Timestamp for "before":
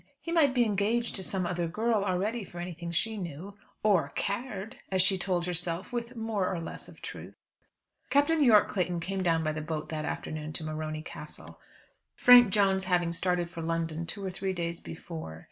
14.79-15.39